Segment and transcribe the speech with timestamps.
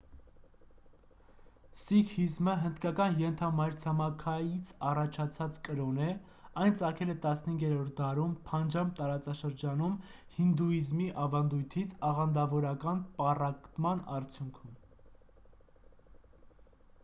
[1.79, 6.07] սիկհիզմը հնդկական ենթամայրցամաքից առաջացած կրոն է
[6.63, 9.95] այն ծագել է 15-րդ դարում փանջաբ տարածաշրջանում
[10.39, 14.75] հինդուիզմի ավանդույթից աղանդավորական պառակտման արդյունքում